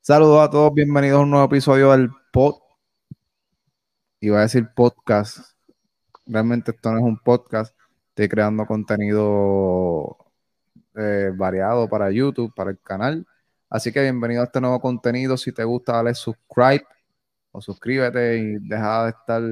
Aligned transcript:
Saludos 0.00 0.48
a 0.48 0.50
todos, 0.50 0.72
bienvenidos 0.72 1.18
a 1.18 1.22
un 1.22 1.30
nuevo 1.30 1.46
episodio 1.46 1.90
del 1.92 2.10
pod. 2.32 2.54
Iba 4.20 4.38
a 4.38 4.42
decir 4.42 4.68
podcast. 4.74 5.38
Realmente 6.26 6.70
esto 6.70 6.92
no 6.92 6.98
es 6.98 7.04
un 7.04 7.18
podcast. 7.18 7.76
Estoy 8.10 8.28
creando 8.28 8.66
contenido 8.66 10.16
eh, 10.94 11.30
variado 11.34 11.88
para 11.88 12.10
YouTube, 12.10 12.54
para 12.54 12.70
el 12.70 12.80
canal. 12.80 13.26
Así 13.68 13.92
que 13.92 14.00
bienvenido 14.00 14.42
a 14.42 14.44
este 14.46 14.60
nuevo 14.60 14.80
contenido. 14.80 15.36
Si 15.36 15.52
te 15.52 15.64
gusta, 15.64 15.94
dale 15.94 16.14
subscribe 16.14 16.86
o 17.52 17.60
suscríbete 17.60 18.38
y 18.38 18.58
deja 18.60 19.04
de 19.04 19.10
estar. 19.10 19.42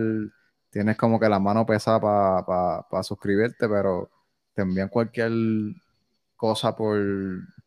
Tienes 0.74 0.96
como 0.96 1.20
que 1.20 1.28
la 1.28 1.38
mano 1.38 1.64
pesada 1.64 2.00
para 2.00 3.02
suscribirte, 3.04 3.68
pero 3.68 4.10
te 4.54 4.62
envían 4.62 4.88
cualquier 4.88 5.30
cosa 6.34 6.74
por 6.74 6.98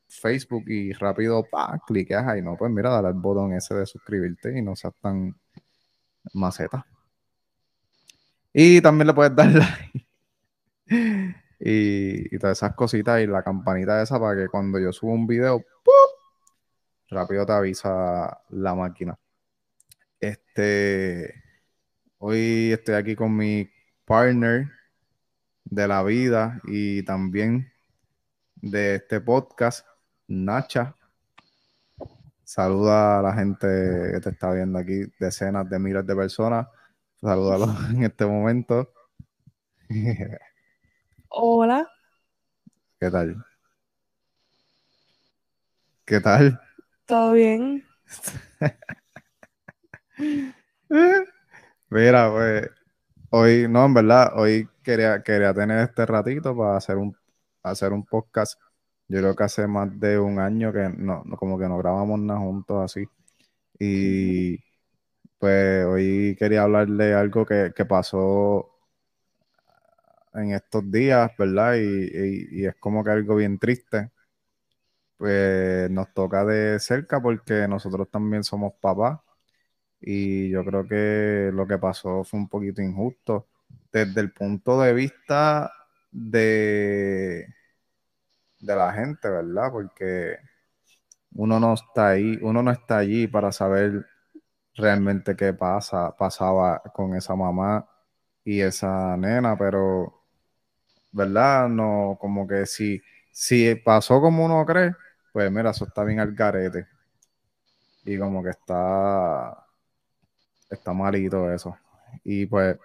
Facebook 0.10 0.66
y 0.68 0.92
rápido, 0.92 1.46
pa, 1.50 1.80
cliqueas 1.88 2.28
ahí, 2.28 2.42
no, 2.42 2.58
pues 2.58 2.70
mira, 2.70 2.90
dale 2.90 3.08
al 3.08 3.14
botón 3.14 3.54
ese 3.54 3.76
de 3.76 3.86
suscribirte 3.86 4.60
y 4.60 4.62
no 4.62 4.76
seas 4.76 4.94
tan 5.02 5.34
maceta. 6.34 6.86
Y 8.52 8.82
también 8.82 9.08
le 9.08 9.14
puedes 9.14 9.34
dar 9.34 9.52
like. 9.54 10.06
y, 11.62 12.38
todas 12.40 12.58
esas 12.58 12.76
cositas 12.76 13.22
y 13.22 13.28
la 13.28 13.42
campanita 13.42 14.02
esa 14.02 14.20
para 14.20 14.36
que 14.36 14.50
cuando 14.50 14.80
yo 14.80 14.92
subo 14.92 15.14
un 15.14 15.26
video, 15.26 15.64
rápido 17.10 17.46
te 17.46 17.54
avisa 17.54 18.42
la 18.50 18.76
máquina. 18.76 19.18
Este, 20.20 21.47
hoy 22.20 22.72
estoy 22.72 22.96
aquí 22.96 23.16
con 23.16 23.36
mi 23.36 23.70
partner 24.06 24.70
de 25.66 25.88
la 25.88 26.04
vida 26.04 26.62
y 26.66 27.04
también 27.04 27.72
de 28.56 28.96
este 28.96 29.22
podcast, 29.22 29.86
Nacha. 30.28 30.96
Saluda 32.44 33.20
a 33.20 33.22
la 33.22 33.34
gente 33.34 33.68
que 34.14 34.20
te 34.22 34.30
está 34.30 34.54
viendo 34.54 34.80
aquí, 34.80 35.04
decenas 35.20 35.70
de 35.70 35.80
miles 35.80 36.06
de 36.06 36.16
personas. 36.16 36.68
Salúdalos 37.20 37.70
en 37.92 38.04
este 38.04 38.26
momento. 38.26 38.94
Hola. 41.30 41.88
¿Qué 43.00 43.12
tal? 43.12 43.46
¿Qué 46.06 46.20
tal? 46.22 46.60
¿Todo 47.06 47.34
bien? 47.34 47.86
Mira, 51.90 52.30
pues, 52.32 52.70
hoy, 53.32 53.68
no, 53.70 53.86
en 53.86 53.94
verdad, 53.94 54.34
hoy 54.38 54.70
quería, 54.84 55.24
quería 55.24 55.54
tener 55.54 55.80
este 55.80 56.06
ratito 56.06 56.56
para 56.58 56.78
hacer 56.78 56.98
un, 56.98 57.16
hacer 57.64 57.94
un 57.94 58.06
podcast. 58.06 58.60
Yo 59.08 59.20
creo 59.20 59.36
que 59.36 59.44
hace 59.46 59.68
más 59.68 59.98
de 60.00 60.20
un 60.20 60.40
año 60.40 60.74
que 60.74 60.90
no, 60.90 61.24
como 61.38 61.58
que 61.60 61.68
no 61.70 61.78
grabamos 61.78 62.20
nada 62.20 62.40
juntos 62.40 62.84
así. 62.84 63.08
Y 63.80 64.58
pues 65.40 65.86
hoy 65.86 66.36
quería 66.40 66.64
hablarle 66.64 67.06
de 67.08 67.14
algo 67.16 67.46
que, 67.46 67.72
pasó 67.90 68.70
en 70.34 70.52
estos 70.54 70.90
días, 70.92 71.32
¿verdad? 71.38 71.76
Y, 71.78 72.66
es 72.66 72.76
como 72.78 73.04
que 73.04 73.12
algo 73.12 73.36
bien 73.36 73.60
triste. 73.60 74.12
Pues 75.18 75.90
nos 75.92 76.14
toca 76.14 76.46
de 76.46 76.80
cerca 76.80 77.22
porque 77.22 77.68
nosotros 77.68 78.10
también 78.12 78.44
somos 78.44 78.74
papás 78.80 79.20
y 80.02 80.50
yo 80.50 80.64
creo 80.66 80.88
que 80.88 81.52
lo 81.54 81.68
que 81.68 81.78
pasó 81.78 82.24
fue 82.24 82.40
un 82.40 82.50
poquito 82.50 82.82
injusto 82.82 83.48
desde 83.92 84.22
el 84.22 84.32
punto 84.32 84.82
de 84.82 84.94
vista 84.94 85.72
de, 86.12 87.48
de 88.60 88.76
la 88.76 88.92
gente, 88.94 89.30
¿verdad? 89.30 89.72
Porque 89.72 90.38
uno 91.34 91.60
no 91.60 91.74
está 91.74 92.10
ahí, 92.10 92.38
uno 92.42 92.64
no 92.64 92.72
está 92.72 93.00
allí 93.00 93.28
para 93.28 93.52
saber 93.52 94.06
realmente 94.76 95.36
qué 95.36 95.54
pasa, 95.54 96.16
pasaba 96.18 96.82
con 96.94 97.16
esa 97.16 97.36
mamá 97.36 97.88
y 98.46 98.62
esa 98.62 99.18
nena, 99.18 99.58
pero 99.58 100.24
¿verdad? 101.12 101.70
No, 101.70 102.18
como 102.20 102.48
que 102.48 102.66
si, 102.66 103.02
si 103.32 103.76
pasó 103.76 104.22
como 104.22 104.46
uno 104.46 104.66
cree, 104.66 104.94
pues 105.34 105.52
mira, 105.52 105.72
eso 105.72 105.86
está 105.86 106.04
bien 106.04 106.20
al 106.20 106.34
garete. 106.36 106.88
Y 108.06 108.18
como 108.18 108.44
que 108.44 108.50
está, 108.52 109.67
está 110.70 110.94
malito 110.94 111.52
eso. 111.52 111.78
Y 112.24 112.46
pues 112.46 112.78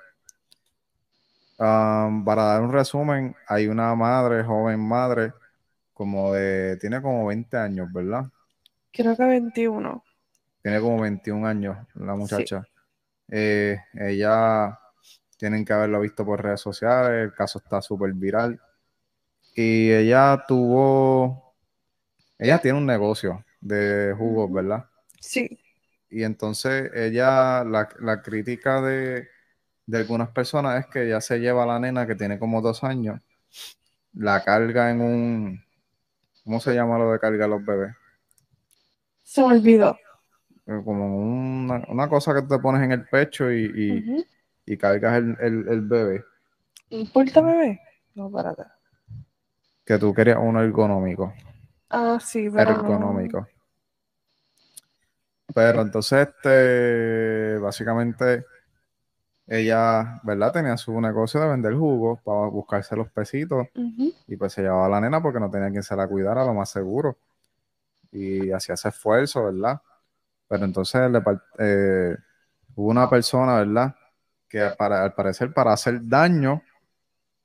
para 1.56 2.44
dar 2.44 2.62
un 2.62 2.72
resumen, 2.72 3.36
hay 3.46 3.68
una 3.68 3.94
madre, 3.94 4.42
joven 4.42 4.80
madre, 4.80 5.32
como 5.92 6.32
de, 6.32 6.76
tiene 6.78 7.00
como 7.00 7.26
20 7.26 7.56
años, 7.56 7.92
¿verdad? 7.92 8.24
Creo 8.92 9.16
que 9.16 9.24
21. 9.24 10.04
Tiene 10.62 10.80
como 10.80 11.00
21 11.00 11.46
años 11.46 11.76
la 11.94 12.14
muchacha. 12.14 12.66
Eh, 13.28 13.78
ella, 13.94 14.78
tienen 15.36 15.64
que 15.64 15.72
haberlo 15.72 16.00
visto 16.00 16.24
por 16.24 16.42
redes 16.42 16.60
sociales, 16.60 17.24
el 17.24 17.34
caso 17.34 17.58
está 17.58 17.80
súper 17.80 18.12
viral. 18.12 18.60
Y 19.54 19.90
ella 19.92 20.44
tuvo, 20.48 21.54
ella 22.38 22.58
tiene 22.58 22.78
un 22.78 22.86
negocio 22.86 23.44
de 23.60 24.14
jugos, 24.16 24.50
¿verdad? 24.50 24.84
Sí. 25.20 25.58
Y 26.12 26.24
entonces 26.24 26.90
ella, 26.94 27.64
la, 27.64 27.88
la 28.00 28.20
crítica 28.20 28.82
de, 28.82 29.28
de 29.86 29.98
algunas 29.98 30.28
personas 30.28 30.84
es 30.84 30.86
que 30.92 31.08
ya 31.08 31.22
se 31.22 31.38
lleva 31.38 31.62
a 31.62 31.66
la 31.66 31.78
nena 31.78 32.06
que 32.06 32.14
tiene 32.14 32.38
como 32.38 32.60
dos 32.60 32.84
años, 32.84 33.18
la 34.12 34.44
carga 34.44 34.90
en 34.90 35.00
un, 35.00 35.64
¿cómo 36.44 36.60
se 36.60 36.74
llama 36.74 36.98
lo 36.98 37.12
de 37.12 37.18
cargar 37.18 37.48
los 37.48 37.64
bebés? 37.64 37.94
Se 39.22 39.40
me 39.40 39.54
olvidó. 39.54 39.96
Eh, 40.66 40.82
como 40.84 41.16
una, 41.16 41.82
una 41.88 42.08
cosa 42.10 42.34
que 42.34 42.42
te 42.42 42.58
pones 42.58 42.82
en 42.82 42.92
el 42.92 43.08
pecho 43.08 43.50
y, 43.50 44.26
y, 44.66 44.76
cargas 44.76 45.16
el, 45.16 45.34
el, 45.40 45.68
el, 45.68 45.80
bebé. 45.80 46.24
¿Importa 46.90 47.40
bebé? 47.40 47.80
No, 48.14 48.30
para 48.30 48.54
Que 49.86 49.98
tú 49.98 50.12
querías 50.12 50.38
uno 50.38 50.60
ergonómico. 50.60 51.32
Ah, 51.88 52.18
sí, 52.22 52.50
pero 52.50 52.70
Ergonómico. 52.70 53.46
Pero 55.54 55.82
entonces, 55.82 56.28
este, 56.28 57.58
básicamente, 57.58 58.46
ella, 59.46 60.20
¿verdad? 60.22 60.52
Tenía 60.52 60.76
su 60.76 60.98
negocio 61.00 61.40
de 61.40 61.48
vender 61.48 61.74
jugos 61.74 62.20
para 62.22 62.46
buscarse 62.46 62.96
los 62.96 63.10
pesitos 63.10 63.66
y 64.26 64.36
pues 64.36 64.52
se 64.52 64.62
llevaba 64.62 64.86
a 64.86 64.88
la 64.88 65.00
nena 65.00 65.20
porque 65.20 65.40
no 65.40 65.50
tenía 65.50 65.70
quien 65.70 65.82
se 65.82 65.96
la 65.96 66.06
cuidara, 66.08 66.44
lo 66.44 66.54
más 66.54 66.70
seguro. 66.70 67.18
Y 68.10 68.50
hacía 68.50 68.74
ese 68.74 68.88
esfuerzo, 68.88 69.44
¿verdad? 69.44 69.80
Pero 70.48 70.64
entonces 70.64 71.10
le, 71.10 71.22
eh, 71.58 72.16
hubo 72.74 72.90
una 72.90 73.08
persona, 73.08 73.56
¿verdad? 73.56 73.94
Que 74.48 74.70
para, 74.78 75.02
al 75.02 75.14
parecer 75.14 75.52
para 75.52 75.72
hacer 75.72 76.00
daño 76.02 76.62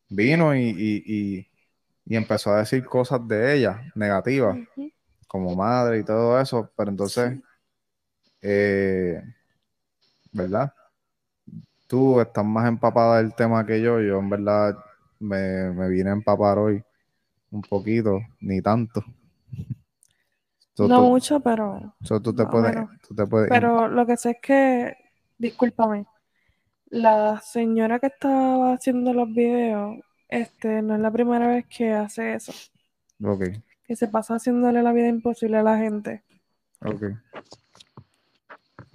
vino 0.09 0.55
y, 0.55 1.47
empezó 2.05 2.51
a 2.51 2.59
decir 2.59 2.85
cosas 2.85 3.27
de 3.27 3.55
ella, 3.55 3.91
negativas, 3.95 4.57
como 5.27 5.55
madre 5.55 5.99
y 5.99 6.03
todo 6.03 6.39
eso. 6.39 6.71
Pero 6.75 6.91
entonces, 6.91 7.39
eh, 8.41 9.21
¿verdad? 10.31 10.73
tú 11.87 12.19
estás 12.19 12.45
más 12.45 12.67
empapada 12.67 13.17
del 13.17 13.33
tema 13.33 13.65
que 13.65 13.81
yo. 13.81 13.99
Yo, 14.01 14.19
en 14.19 14.29
verdad, 14.29 14.77
me, 15.19 15.89
vine 15.89 16.09
a 16.11 16.13
empapar 16.13 16.59
hoy 16.59 16.83
un 17.51 17.61
poquito, 17.61 18.19
ni 18.41 18.61
tanto. 18.61 19.03
no 20.77 21.01
mucho, 21.01 21.39
pero. 21.39 21.95
tú, 22.21 22.35
te 22.35 22.45
puedes, 22.45 23.49
Pero 23.49 23.87
lo 23.87 24.05
que 24.05 24.17
sé 24.17 24.31
es 24.31 24.37
que, 24.41 24.97
discúlpame, 25.37 26.05
la 26.89 27.41
señora 27.41 27.99
que 27.99 28.07
estaba 28.07 28.73
haciendo 28.73 29.13
los 29.13 29.33
videos, 29.33 29.97
este, 30.27 30.81
no 30.81 30.95
es 30.95 31.01
la 31.01 31.11
primera 31.11 31.47
vez 31.47 31.65
que 31.65 31.93
hace 31.93 32.35
eso. 32.35 32.53
Ok. 33.23 33.43
Que 33.85 33.95
se 33.95 34.09
pasa 34.09 34.35
haciéndole 34.35 34.83
la 34.83 34.91
vida 34.91 35.07
imposible 35.07 35.57
a 35.57 35.63
la 35.63 35.77
gente. 35.77 36.23
Ok. 36.81 37.03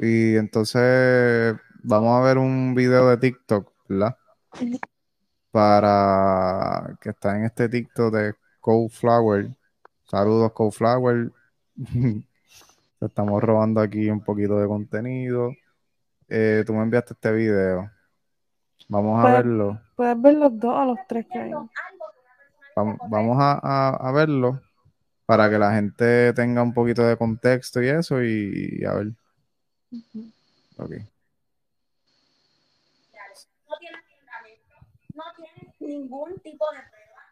Y 0.05 0.35
entonces, 0.37 1.55
vamos 1.85 2.19
a 2.19 2.25
ver 2.25 2.37
un 2.37 2.75
video 2.75 3.09
de 3.09 3.19
TikTok, 3.19 3.73
¿verdad? 3.89 4.17
Para 5.53 6.99
que 7.01 7.11
está 7.11 7.37
en 7.37 7.45
este 7.45 7.69
TikTok 7.69 8.13
de 8.13 8.35
Flower. 8.91 9.55
Saludos, 10.03 10.53
Flower. 10.73 11.31
Estamos 13.01 13.43
robando 13.45 13.81
aquí 13.81 14.11
un 14.11 14.25
poquito 14.25 14.59
de 14.59 14.67
contenido. 14.67 15.53
Eh, 16.29 16.65
tú 16.67 16.75
me 16.75 16.83
enviaste 16.83 17.15
este 17.15 17.31
video. 17.31 17.89
Vamos 18.89 19.25
a 19.25 19.35
verlo. 19.35 19.81
Puedes 19.95 20.21
ver 20.21 20.35
los 20.35 20.59
dos 20.59 20.79
a 20.79 20.85
los 20.85 20.99
tres 21.07 21.27
que 21.33 21.39
hay. 21.39 21.53
Vamos, 22.75 23.37
a, 23.41 24.11
verlo 24.13 24.61
para 25.27 25.49
que 25.49 25.61
la 25.61 25.73
gente 25.75 26.33
tenga 26.33 26.61
un 26.61 26.75
poquito 26.75 27.07
de 27.07 27.17
contexto 27.17 27.81
y 27.81 27.87
eso 27.87 28.21
y, 28.21 28.83
a 28.85 28.95
ver. 28.95 29.13
Ok. 30.79 30.93
ningún 35.83 36.39
tipo 36.41 36.65
de 36.73 36.83
prueba. 36.83 37.23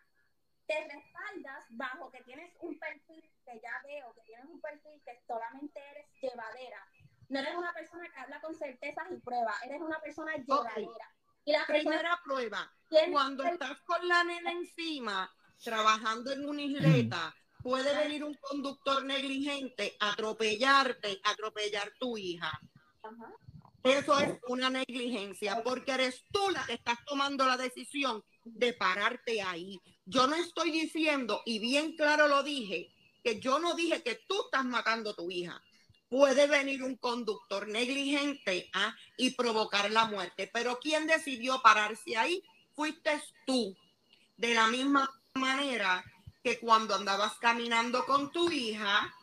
Te 0.67 0.75
respaldas 0.85 1.65
bajo 1.71 2.11
que 2.11 2.23
tienes 2.23 2.53
un 2.61 2.79
perfil 2.79 3.25
que 3.45 3.61
ya 3.61 3.83
veo, 3.85 4.12
que 4.15 4.23
tienes 4.23 4.47
un 4.47 4.61
perfil 4.61 5.01
que 5.05 5.21
solamente 5.27 5.81
eres 5.91 6.07
llevadera. 6.21 6.87
No 7.29 7.41
eres 7.41 7.55
una 7.55 7.73
persona 7.73 8.09
que 8.12 8.21
habla 8.21 8.41
con 8.41 8.55
certezas 8.55 9.06
y 9.11 9.17
pruebas, 9.19 9.63
eres 9.65 9.81
una 9.81 10.01
persona 10.01 10.37
llevadera. 10.37 11.15
Y 11.45 11.53
la 11.53 11.67
Primera 11.67 12.21
prueba, 12.25 12.73
cuando 13.11 13.45
estás 13.45 13.81
con 13.83 14.06
la 14.06 14.25
nena 14.25 14.53
encima, 14.53 15.31
trabajando 15.63 16.33
en 16.33 16.49
una 16.49 16.63
isleta, 16.63 17.35
puede 17.70 17.96
venir 17.96 18.25
un 18.25 18.34
conductor 18.34 19.05
negligente, 19.05 19.96
atropellarte, 20.00 21.20
atropellar 21.22 21.93
tu 22.00 22.19
hija. 22.19 22.50
Eso 23.84 24.19
es 24.19 24.40
una 24.49 24.69
negligencia, 24.69 25.62
porque 25.62 25.93
eres 25.93 26.25
tú 26.32 26.50
la 26.50 26.67
que 26.67 26.72
estás 26.72 26.99
tomando 27.06 27.46
la 27.46 27.56
decisión 27.56 28.25
de 28.43 28.72
pararte 28.72 29.40
ahí. 29.40 29.81
Yo 30.05 30.26
no 30.26 30.34
estoy 30.34 30.72
diciendo, 30.72 31.43
y 31.46 31.61
bien 31.61 31.94
claro 31.94 32.26
lo 32.26 32.43
dije, 32.43 32.93
que 33.22 33.38
yo 33.38 33.61
no 33.61 33.75
dije 33.75 34.02
que 34.02 34.20
tú 34.26 34.46
estás 34.46 34.64
matando 34.64 35.11
a 35.11 35.14
tu 35.14 35.31
hija. 35.31 35.62
Puede 36.08 36.49
venir 36.49 36.82
un 36.82 36.96
conductor 36.96 37.69
negligente 37.69 38.69
¿ah? 38.72 38.96
y 39.17 39.31
provocar 39.34 39.93
la 39.93 40.06
muerte, 40.06 40.50
pero 40.52 40.81
¿quién 40.81 41.06
decidió 41.06 41.62
pararse 41.62 42.17
ahí? 42.17 42.43
Fuiste 42.75 43.22
tú. 43.46 43.76
De 44.37 44.55
la 44.55 44.67
misma 44.67 45.08
manera 45.34 46.05
que 46.43 46.59
cuando 46.59 46.95
andabas 46.95 47.35
caminando 47.35 48.05
con 48.07 48.31
tu 48.31 48.51
hija, 48.51 49.15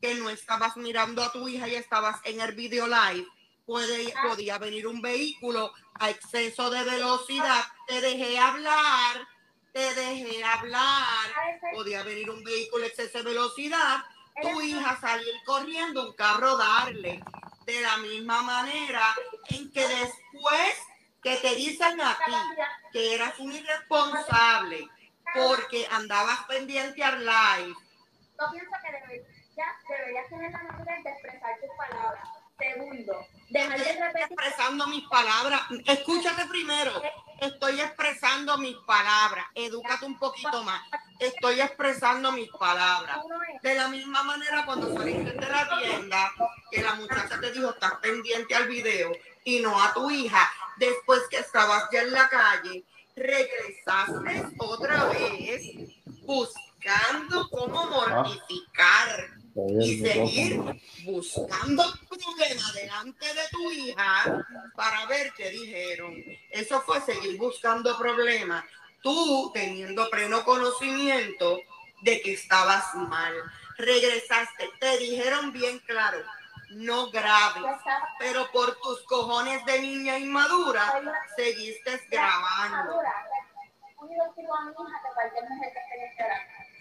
que 0.00 0.14
no 0.14 0.30
estabas 0.30 0.76
mirando 0.76 1.22
a 1.22 1.32
tu 1.32 1.48
hija 1.48 1.68
y 1.68 1.74
estabas 1.74 2.20
en 2.24 2.40
el 2.40 2.52
video 2.52 2.86
live, 2.86 3.26
puede, 3.66 4.12
podía 4.28 4.58
venir 4.58 4.86
un 4.86 5.00
vehículo 5.00 5.72
a 5.94 6.10
exceso 6.10 6.70
de 6.70 6.82
velocidad, 6.82 7.64
te 7.86 8.00
dejé 8.00 8.38
hablar, 8.38 9.28
te 9.72 9.94
dejé 9.94 10.42
hablar, 10.42 11.30
podía 11.74 12.02
venir 12.02 12.30
un 12.30 12.42
vehículo 12.42 12.84
a 12.84 12.88
exceso 12.88 13.18
de 13.18 13.24
velocidad, 13.24 14.04
tu 14.40 14.60
hija 14.60 14.98
salir 15.00 15.34
corriendo, 15.44 16.08
un 16.08 16.14
carro 16.14 16.56
darle. 16.56 17.22
De 17.66 17.80
la 17.80 17.96
misma 17.98 18.42
manera 18.42 19.14
en 19.50 19.70
que 19.70 19.86
después 19.86 20.74
que 21.22 21.36
te 21.36 21.54
dicen 21.54 22.00
a 22.00 22.16
ti 22.16 22.32
que 22.92 23.14
eras 23.14 23.38
un 23.38 23.52
irresponsable 23.52 24.88
porque 25.34 25.86
andabas 25.90 26.44
pendiente 26.46 27.02
al 27.02 27.24
live. 27.24 27.74
No 28.38 28.50
pienso 28.50 28.70
que 28.82 28.92
deberías, 28.92 29.26
deberías 29.88 30.28
tener 30.28 30.50
la 30.50 30.62
madurez 30.62 31.04
de 31.04 31.10
expresar 31.10 31.60
tus 31.60 31.70
palabras. 31.76 32.28
Segundo, 32.58 33.26
dejar 33.50 33.78
de 33.78 33.92
repetir. 33.92 34.22
Expresando 34.30 34.86
mis 34.86 35.08
palabras. 35.08 35.62
Escúchate 35.86 36.46
primero. 36.46 37.02
Estoy 37.40 37.80
expresando 37.80 38.56
mis 38.58 38.76
palabras. 38.86 39.46
Edúcate 39.54 40.04
un 40.04 40.18
poquito 40.18 40.62
más. 40.62 40.80
Estoy 41.18 41.60
expresando 41.60 42.30
mis 42.32 42.48
palabras. 42.50 43.18
De 43.62 43.74
la 43.74 43.88
misma 43.88 44.22
manera, 44.22 44.64
cuando 44.64 44.96
saliste 44.96 45.32
de 45.32 45.48
la 45.48 45.78
tienda, 45.80 46.32
que 46.70 46.82
la 46.82 46.94
muchacha 46.94 47.40
te 47.40 47.50
dijo, 47.50 47.70
estás 47.70 47.94
pendiente 47.96 48.54
al 48.54 48.68
video 48.68 49.12
y 49.44 49.60
no 49.60 49.80
a 49.82 49.92
tu 49.92 50.08
hija, 50.10 50.50
después 50.76 51.22
que 51.28 51.38
estabas 51.38 51.88
ya 51.92 52.02
en 52.02 52.12
la 52.12 52.28
calle, 52.28 52.84
regresaste 53.16 54.56
otra 54.58 55.06
vez 55.06 55.62
buscando 56.22 57.48
cómo 57.50 57.86
mortificar 57.86 59.30
y 59.80 60.00
seguir 60.00 60.60
buscando 61.04 61.84
problema 62.08 62.72
delante 62.72 63.26
de 63.26 63.42
tu 63.50 63.70
hija 63.70 64.46
para 64.74 65.06
ver 65.06 65.32
qué 65.36 65.50
dijeron. 65.50 66.22
Eso 66.50 66.80
fue 66.82 67.00
seguir 67.00 67.36
buscando 67.36 67.96
problemas. 67.98 68.64
Tú 69.02 69.50
teniendo 69.52 70.08
pleno 70.10 70.44
conocimiento 70.44 71.60
de 72.02 72.20
que 72.20 72.32
estabas 72.34 72.94
mal. 72.94 73.34
Regresaste, 73.78 74.70
te 74.78 74.98
dijeron 74.98 75.52
bien 75.52 75.78
claro, 75.80 76.18
no 76.74 77.10
graves, 77.10 77.62
pero 78.18 78.50
por 78.52 78.74
tus 78.80 79.02
cojones 79.06 79.64
de 79.64 79.80
niña 79.80 80.18
inmadura 80.18 80.82
seguiste 81.36 82.00
grabando. 82.10 83.00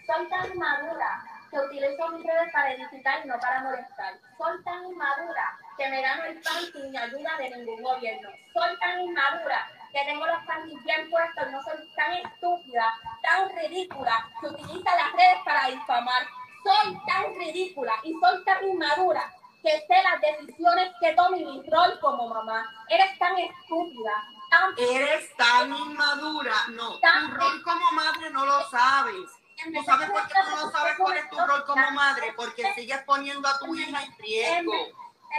Soy 0.08 0.30
tan 0.30 0.52
inmadura 0.52 1.24
que 1.50 1.60
utilizo 1.60 2.10
mis 2.10 2.26
redes 2.26 2.52
para 2.54 2.74
edificar 2.74 3.24
y 3.24 3.28
no 3.28 3.40
para 3.40 3.62
molestar. 3.62 4.14
Soy 4.38 4.64
tan 4.64 4.86
inmadura 4.86 5.60
que 5.78 5.90
me 5.90 6.02
gano 6.02 6.24
el 6.26 6.42
pan 6.42 6.64
sin 6.74 6.98
ayuda 6.98 7.38
de 7.38 7.50
ningún 7.52 7.82
gobierno. 7.84 8.30
Soy 8.54 8.80
tan 8.80 9.02
inmadura 9.02 9.68
que 9.92 10.06
tengo 10.06 10.26
los 10.26 10.44
panties 10.46 10.84
bien 10.84 11.10
puestos 11.10 11.52
no 11.52 11.62
soy 11.64 11.94
tan 11.96 12.14
estúpida, 12.14 12.94
tan 13.22 13.50
ridícula 13.56 14.26
que 14.40 14.48
utiliza 14.48 14.96
las 14.96 15.12
redes 15.12 15.40
para 15.46 15.68
difamar. 15.68 16.24
Soy 16.64 16.98
tan 17.06 17.36
ridícula 17.36 17.94
y 18.04 18.14
soy 18.14 18.44
tan 18.46 18.68
inmadura 18.68 19.32
que 19.62 19.72
sé 19.72 19.96
las 20.04 20.22
decisiones 20.22 20.94
que 21.00 21.14
tome 21.14 21.38
mi 21.38 21.64
rol 21.70 22.00
como 22.00 22.28
mamá. 22.28 22.70
Eres 22.90 23.18
tan 23.20 23.38
estúpida. 23.38 24.12
Tan 24.50 24.74
Eres 24.78 25.36
tan 25.38 25.76
inmadura. 25.76 26.54
No, 26.72 27.00
tu 27.00 27.34
rol 27.36 27.64
como 27.64 27.92
madre 27.94 28.30
no 28.32 28.46
lo 28.46 28.64
sabes. 28.70 29.30
¿Tú 29.64 29.84
sabes 29.86 30.10
por 30.10 30.28
qué 30.28 30.34
tú 30.34 30.56
no 30.56 30.72
sabes 30.72 30.94
cuál 30.98 31.18
es 31.18 31.30
tu 31.30 31.38
rol 31.38 31.64
como 31.66 31.92
madre? 31.92 32.34
Porque 32.36 32.74
sigues 32.74 33.02
poniendo 33.04 33.48
a 33.48 33.60
tu 33.60 33.76
hija 33.76 34.04
en 34.04 34.18
riesgo. 34.18 34.74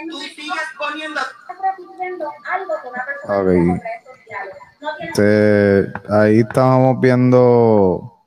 Tú 0.08 0.20
sigues 0.20 0.68
poniendo 0.78 1.20
algo 1.20 2.74
que 2.82 2.88
una 2.88 3.04
persona 3.04 3.82
este, 5.00 5.92
ahí 6.08 6.40
estábamos 6.40 7.00
viendo 7.00 8.24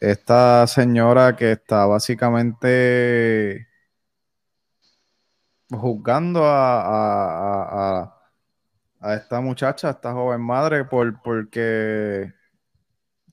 esta 0.00 0.66
señora 0.66 1.36
que 1.36 1.52
está 1.52 1.86
básicamente 1.86 3.68
juzgando 5.78 6.44
a, 6.44 8.02
a, 9.00 9.14
esta 9.14 9.40
muchacha, 9.40 9.88
a 9.88 9.90
esta 9.92 10.12
joven 10.12 10.40
madre, 10.40 10.84
por, 10.84 11.20
porque 11.22 12.32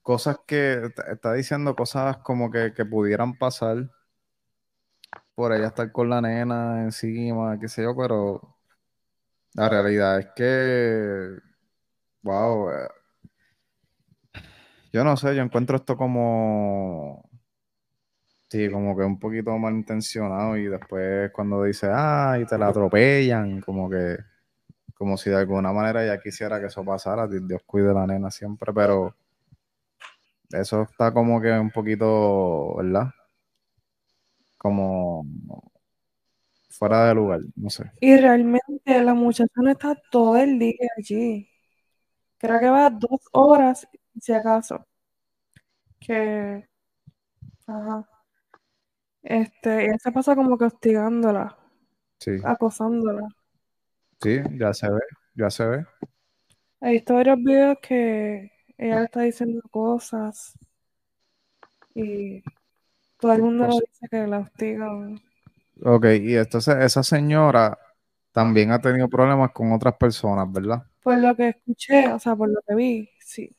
cosas 0.01 0.39
que 0.47 0.91
está 1.11 1.33
diciendo 1.33 1.75
cosas 1.75 2.17
como 2.17 2.49
que, 2.51 2.71
pudieran 2.85 3.37
pasar 3.37 3.89
por 5.35 5.53
ella 5.53 5.67
estar 5.67 5.91
con 5.91 6.09
la 6.09 6.21
nena 6.21 6.83
encima, 6.83 7.59
qué 7.59 7.67
sé 7.67 7.83
yo, 7.83 7.95
pero 7.95 8.57
la 9.53 9.69
realidad 9.69 10.19
es 10.19 10.27
que, 10.35 11.37
wow, 12.23 12.71
eh, 12.71 12.89
yo 14.91 15.03
no 15.03 15.15
sé, 15.17 15.35
yo 15.35 15.43
encuentro 15.43 15.77
esto 15.77 15.95
como 15.95 17.28
Sí, 18.49 18.67
como 18.71 18.97
que 18.97 19.03
un 19.03 19.19
poquito 19.19 19.55
malintencionado 19.59 20.57
y 20.57 20.65
después 20.65 21.31
cuando 21.31 21.63
dice, 21.63 21.87
ah, 21.91 22.35
y 22.41 22.45
te 22.45 22.57
la 22.57 22.69
atropellan, 22.69 23.61
como 23.61 23.87
que, 23.87 24.17
como 24.95 25.17
si 25.17 25.29
de 25.29 25.37
alguna 25.37 25.71
manera 25.71 26.03
ella 26.03 26.19
quisiera 26.19 26.59
que 26.59 26.65
eso 26.65 26.83
pasara, 26.83 27.27
Dios 27.27 27.61
cuide 27.65 27.93
la 27.93 28.07
nena 28.07 28.31
siempre, 28.31 28.73
pero 28.73 29.15
eso 30.51 30.81
está 30.81 31.13
como 31.13 31.39
que 31.39 31.51
un 31.51 31.69
poquito, 31.69 32.75
¿verdad? 32.77 33.11
Como 34.57 35.23
fuera 36.69 37.05
de 37.05 37.13
lugar, 37.13 37.41
no 37.55 37.69
sé. 37.69 37.91
Y 37.99 38.17
realmente 38.17 39.03
la 39.03 39.13
muchacha 39.13 39.53
no 39.57 39.69
está 39.69 39.95
todo 40.09 40.37
el 40.37 40.57
día 40.57 40.87
allí. 40.97 41.47
Creo 42.39 42.59
que 42.59 42.69
va 42.69 42.89
dos 42.89 43.21
horas, 43.31 43.87
si 44.19 44.33
acaso. 44.33 44.83
Que, 45.99 46.67
ajá. 47.67 48.18
Este, 49.29 49.85
él 49.85 49.99
se 49.99 50.11
pasa 50.11 50.35
como 50.35 50.57
que 50.57 50.65
hostigándola, 50.65 51.55
sí. 52.17 52.31
acosándola. 52.43 53.27
Sí, 54.19 54.39
ya 54.57 54.73
se 54.73 54.89
ve, 54.89 55.01
ya 55.35 55.51
se 55.51 55.67
ve. 55.67 55.85
Hay 56.81 56.93
visto 56.93 57.13
varios 57.13 57.37
videos 57.37 57.77
que 57.79 58.51
ella 58.75 58.97
le 58.97 59.05
está 59.05 59.21
diciendo 59.21 59.61
cosas 59.69 60.57
y 61.93 62.41
todo 63.19 63.33
el 63.33 63.43
mundo 63.43 63.67
pues 63.67 63.83
dice 63.87 64.07
que 64.09 64.25
la 64.25 64.39
hostiga. 64.39 64.89
Ok, 65.83 66.05
y 66.23 66.35
entonces 66.35 66.77
esa 66.77 67.03
señora 67.03 67.77
también 68.31 68.71
ha 68.71 68.81
tenido 68.81 69.07
problemas 69.07 69.51
con 69.51 69.71
otras 69.73 69.93
personas, 69.95 70.51
¿verdad? 70.51 70.81
Por 71.03 71.19
lo 71.19 71.35
que 71.35 71.49
escuché, 71.49 72.11
o 72.11 72.17
sea, 72.17 72.35
por 72.35 72.49
lo 72.49 72.61
que 72.67 72.73
vi, 72.73 73.09
sí. 73.19 73.55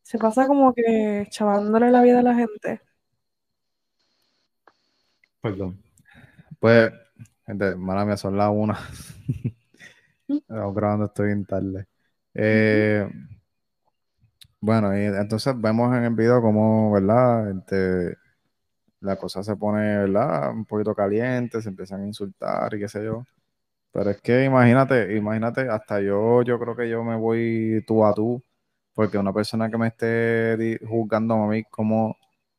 Se 0.00 0.16
pasa 0.16 0.46
como 0.46 0.72
que 0.72 1.26
chavándole 1.28 1.90
la 1.90 2.00
vida 2.00 2.20
a 2.20 2.22
la 2.22 2.34
gente. 2.34 2.80
Perdón. 5.40 5.82
Pues, 6.60 6.92
gente, 7.46 7.76
mala 7.76 8.04
mía, 8.04 8.16
son 8.16 8.36
las 8.36 8.50
una. 8.50 8.78
Estamos 10.28 10.74
grabando, 10.74 11.06
estoy 11.06 11.28
bien 11.28 11.44
tarde. 11.46 11.86
Eh, 12.34 13.08
bueno, 14.60 14.96
y 14.96 15.04
entonces 15.04 15.54
vemos 15.60 15.94
en 15.96 16.04
el 16.04 16.14
video 16.14 16.40
cómo, 16.42 16.92
¿verdad? 16.92 17.50
Este, 17.50 18.16
la 19.00 19.16
cosa 19.16 19.42
se 19.42 19.56
pone, 19.56 19.98
¿verdad? 19.98 20.50
Un 20.52 20.64
poquito 20.66 20.94
caliente, 20.94 21.62
se 21.62 21.68
empiezan 21.70 22.02
a 22.02 22.06
insultar 22.06 22.74
y 22.74 22.80
qué 22.80 22.88
sé 22.88 23.04
yo. 23.04 23.24
Pero 23.92 24.10
es 24.10 24.20
que 24.22 24.44
imagínate, 24.44 25.16
imagínate, 25.16 25.68
hasta 25.70 26.00
yo, 26.00 26.42
yo 26.42 26.58
creo 26.60 26.76
que 26.76 26.88
yo 26.90 27.04
me 27.04 27.16
voy 27.16 27.84
tú 27.86 28.04
a 28.06 28.14
tú 28.14 28.42
porque 28.94 29.18
una 29.18 29.32
persona 29.32 29.70
que 29.70 29.78
me 29.78 29.88
esté 29.88 30.78
juzgando 30.86 31.34
a 31.36 31.48
mí 31.48 31.64
como 31.64 32.16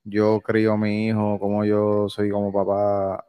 yo 0.09 0.41
crío 0.41 0.73
a 0.73 0.77
mi 0.77 1.07
hijo, 1.07 1.39
como 1.39 1.65
yo 1.65 2.09
soy 2.09 2.29
como 2.29 2.51
papá, 2.53 3.25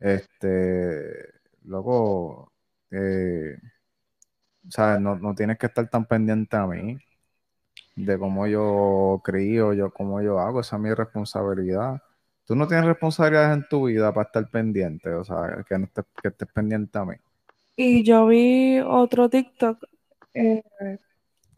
este, 0.00 1.28
loco, 1.64 2.52
eh, 2.90 3.56
¿sabes? 4.68 5.00
No, 5.00 5.16
no 5.16 5.34
tienes 5.34 5.58
que 5.58 5.66
estar 5.66 5.88
tan 5.90 6.06
pendiente 6.06 6.56
a 6.56 6.66
mí 6.66 6.96
de 7.96 8.18
cómo 8.18 8.46
yo 8.46 9.20
crío, 9.24 9.72
yo 9.74 9.92
cómo 9.92 10.22
yo 10.22 10.38
hago, 10.40 10.60
esa 10.60 10.76
es 10.76 10.82
mi 10.82 10.94
responsabilidad. 10.94 12.00
Tú 12.46 12.54
no 12.56 12.66
tienes 12.68 12.86
responsabilidades 12.86 13.56
en 13.58 13.68
tu 13.68 13.86
vida 13.86 14.12
para 14.12 14.26
estar 14.26 14.50
pendiente, 14.50 15.10
o 15.14 15.24
sea, 15.24 15.64
que 15.68 15.78
no 15.78 15.86
estés, 15.86 16.04
que 16.22 16.28
estés 16.28 16.48
pendiente 16.52 16.98
a 16.98 17.04
mí. 17.04 17.16
Y 17.76 18.02
yo 18.02 18.26
vi 18.26 18.80
otro 18.80 19.28
TikTok 19.30 19.78
eh, 20.34 20.62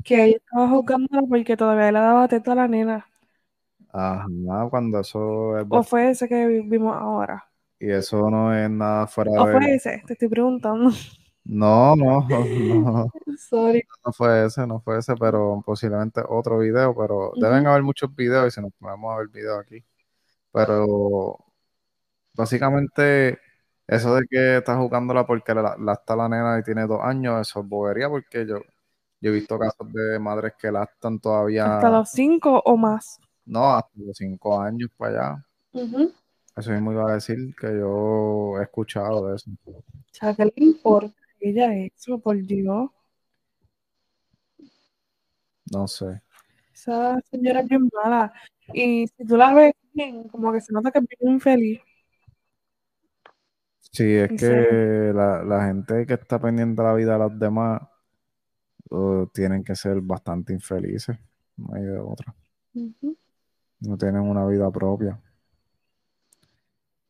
que 0.04 0.25
ella 0.25 0.37
estaba 0.37 0.68
juzgándola 0.68 1.23
porque 1.28 1.56
todavía 1.56 1.92
le 1.92 1.99
daba 2.00 2.28
teta 2.28 2.52
a 2.52 2.54
la 2.54 2.68
nena. 2.68 3.10
Ajá, 3.92 4.26
cuando 4.70 5.00
eso 5.00 5.59
es 5.59 5.66
¿O 5.68 5.82
fue 5.82 6.11
ese 6.11 6.28
que 6.28 6.47
vi- 6.47 6.68
vimos 6.68 6.94
ahora? 6.97 7.50
y 7.78 7.90
eso 7.90 8.30
no 8.30 8.54
es 8.54 8.70
nada 8.70 9.06
fuera 9.06 9.32
¿O 9.35 9.44
fue 9.49 9.61
de... 9.68 9.75
ese? 9.75 10.02
Te 10.06 10.12
estoy 10.12 10.28
preguntando. 10.28 10.90
No, 11.44 11.94
no, 11.97 12.20
no, 12.54 13.12
Sorry. 13.37 13.85
no 14.06 14.12
fue 14.12 14.47
ese, 14.47 14.66
no 14.66 14.80
fue 14.82 14.99
ese, 14.99 15.16
pero 15.16 15.62
posiblemente 15.66 16.23
otro 16.28 16.59
video, 16.59 16.94
pero 16.97 17.35
deben 17.40 17.66
haber 17.66 17.82
muchos 17.82 18.14
videos 18.14 18.49
y 18.49 18.50
si 18.52 18.61
nos 18.62 18.73
ponemos 18.78 19.14
a 19.14 19.18
ver 19.18 19.28
videos 19.28 19.61
aquí. 19.61 19.85
Pero 20.52 21.38
básicamente 22.35 23.40
eso 23.87 24.16
de 24.16 24.26
que 24.30 24.59
está 24.59 24.76
jugándola 24.78 25.26
porque 25.26 25.54
la, 25.54 25.76
la 25.78 25.94
está 25.94 26.16
la 26.16 26.28
nena 26.28 26.59
y 26.61 26.62
tiene 26.64 26.87
dos 26.87 27.00
años, 27.02 27.40
eso 27.49 27.61
es 27.61 27.68
bobería 27.68 28.09
porque 28.09 28.47
yo, 28.47 28.59
yo 29.20 29.30
he 29.30 29.35
visto 29.35 29.59
casos 29.59 29.92
de 29.92 30.18
madres 30.20 30.54
que 30.59 30.73
lactan 30.73 31.20
todavía, 31.20 31.64
Hasta 31.64 31.88
los 31.88 32.11
cinco 32.11 32.61
o 32.66 32.76
más. 32.76 33.18
No, 33.50 33.75
hasta 33.75 33.90
los 33.97 34.16
cinco 34.16 34.61
años 34.61 34.90
para 34.97 35.35
allá. 35.35 35.47
Ujú. 35.73 36.12
Eso 36.57 36.71
mismo 36.71 36.92
iba 36.92 37.11
a 37.11 37.14
decir 37.14 37.37
que 37.59 37.66
yo 37.78 38.59
he 38.59 38.62
escuchado 38.62 39.28
de 39.28 39.37
eso. 39.37 39.50
O 39.66 39.83
sea, 40.12 40.35
¿qué 40.35 40.45
le 40.45 40.52
importa 40.57 41.09
a 41.09 41.37
ella 41.40 41.75
eso? 41.75 42.19
Por 42.19 42.37
Dios. 42.42 42.90
No 45.73 45.87
sé. 45.87 46.23
Esa 46.73 47.21
señora 47.30 47.61
es 47.61 47.69
bien 47.69 47.88
mala. 47.92 48.33
Y 48.73 49.07
si 49.07 49.25
tú 49.25 49.37
la 49.37 49.52
ves 49.54 49.75
bien, 49.92 50.28
como 50.28 50.52
que 50.52 50.61
se 50.61 50.73
nota 50.73 50.90
que 50.90 50.99
es 50.99 51.04
bien 51.21 51.35
infeliz. 51.35 51.80
Sí, 53.92 54.14
es 54.14 54.30
que 54.33 55.12
la, 55.12 55.42
la 55.42 55.66
gente 55.66 56.07
que 56.07 56.14
está 56.14 56.40
pendiente 56.40 56.80
de 56.80 56.88
la 56.88 56.95
vida 56.95 57.12
de 57.14 57.19
los 57.19 57.38
demás 57.38 57.83
uh, 58.90 59.26
tienen 59.33 59.64
que 59.64 59.75
ser 59.75 60.00
bastante 60.00 60.52
infelices. 60.52 61.16
No 61.57 61.75
hay 61.75 61.83
de 61.83 61.99
otra. 61.99 62.35
Ujú. 62.75 63.16
No 63.82 63.99
tienen 63.99 64.22
una 64.22 64.46
vida 64.46 64.70
propia. 64.70 65.20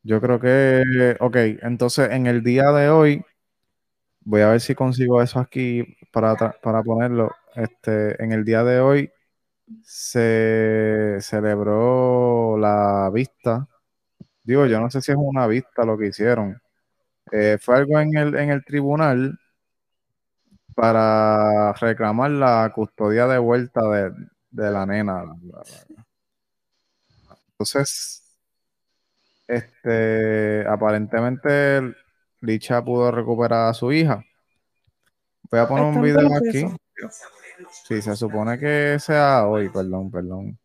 Yo 0.03 0.19
creo 0.21 0.39
que, 0.39 1.15
ok, 1.19 1.35
entonces 1.61 2.09
en 2.11 2.25
el 2.27 2.43
día 2.43 2.71
de 2.71 2.89
hoy, 2.89 3.23
voy 4.21 4.41
a 4.41 4.49
ver 4.51 4.61
si 4.61 4.75
consigo 4.75 5.21
eso 5.21 5.39
aquí 5.39 5.97
para, 6.11 6.35
para 6.61 6.83
ponerlo. 6.83 7.31
Este, 7.55 8.21
en 8.23 8.31
el 8.31 8.45
día 8.45 8.63
de 8.63 8.79
hoy 8.79 9.11
se 9.83 11.17
celebró 11.21 12.57
la 12.59 13.09
vista. 13.13 13.67
Digo, 14.43 14.65
yo 14.67 14.79
no 14.81 14.89
sé 14.91 15.01
si 15.01 15.11
es 15.13 15.17
una 15.19 15.47
vista 15.47 15.85
lo 15.85 15.97
que 15.97 16.07
hicieron. 16.09 16.61
Eh, 17.31 17.57
fue 17.61 17.77
algo 17.77 17.99
en 17.99 18.17
el, 18.17 18.35
en 18.35 18.51
el 18.51 18.65
tribunal 18.65 19.39
para 20.75 21.73
reclamar 21.73 22.31
la 22.31 22.71
custodia 22.73 23.27
de 23.27 23.37
vuelta 23.37 23.81
de, 23.89 24.11
de 24.51 24.71
la 24.71 24.85
nena. 24.85 25.23
Entonces, 27.61 28.23
este, 29.47 30.65
aparentemente 30.67 31.93
Licha 32.39 32.83
pudo 32.83 33.11
recuperar 33.11 33.69
a 33.69 33.73
su 33.75 33.91
hija. 33.91 34.25
Voy 35.51 35.59
a 35.59 35.67
poner 35.67 35.85
un 35.85 36.01
video 36.01 36.27
aquí. 36.35 36.65
Sí, 37.87 38.01
se 38.01 38.15
supone 38.15 38.57
que 38.57 38.97
sea 38.97 39.45
hoy, 39.45 39.69
perdón, 39.69 40.09
perdón. 40.09 40.57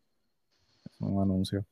Es 0.87 1.00
un 1.00 1.23
anuncio. 1.23 1.67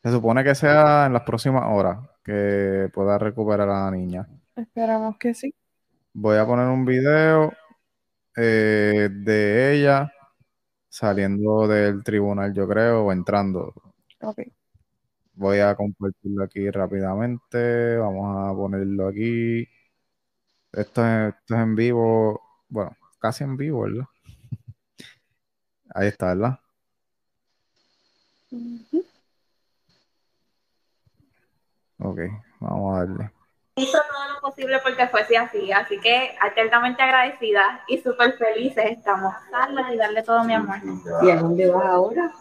Se 0.00 0.12
supone 0.12 0.44
que 0.44 0.54
sea 0.54 1.06
en 1.06 1.12
las 1.12 1.22
próximas 1.22 1.64
horas 1.66 1.98
que 2.22 2.88
pueda 2.94 3.18
recuperar 3.18 3.68
a 3.68 3.86
la 3.86 3.90
niña. 3.90 4.28
Esperamos 4.54 5.18
que 5.18 5.34
sí. 5.34 5.52
Voy 6.12 6.36
a 6.36 6.46
poner 6.46 6.66
un 6.68 6.84
video 6.84 7.52
eh, 8.36 9.08
de 9.10 9.74
ella 9.74 10.12
saliendo 10.90 11.66
del 11.68 12.04
tribunal, 12.04 12.52
yo 12.52 12.68
creo, 12.68 13.06
o 13.06 13.12
entrando. 13.12 13.72
Ok. 14.22 14.40
Voy 15.34 15.58
a 15.60 15.74
compartirlo 15.74 16.44
aquí 16.44 16.70
rápidamente. 16.70 17.96
Vamos 17.96 18.50
a 18.50 18.54
ponerlo 18.54 19.08
aquí. 19.08 19.66
Esto 20.72 21.04
es, 21.06 21.34
esto 21.34 21.54
es 21.54 21.60
en 21.60 21.74
vivo. 21.74 22.40
Bueno, 22.68 22.96
casi 23.18 23.44
en 23.44 23.56
vivo, 23.56 23.82
¿verdad? 23.82 24.04
Ahí 25.94 26.08
está, 26.08 26.34
¿verdad? 26.34 26.60
Ok, 31.98 32.18
vamos 32.60 32.96
a 32.96 32.98
darle. 33.04 33.30
hizo 33.76 33.98
todo 33.98 34.34
lo 34.34 34.40
posible 34.40 34.78
porque 34.82 35.06
fuese 35.08 35.36
así, 35.36 35.70
así 35.70 36.00
que 36.00 36.36
altamente 36.40 37.02
agradecida 37.02 37.84
y 37.88 37.98
súper 37.98 38.36
felices 38.38 38.84
estamos. 38.86 39.34
Darle 39.52 39.94
y 39.94 39.96
darle 39.96 40.22
todo 40.22 40.42
mi 40.44 40.54
amor. 40.54 40.78
¿Y 41.22 41.30
a 41.30 41.36
dónde 41.36 41.70
vas 41.70 41.86
ahora? 41.86 42.32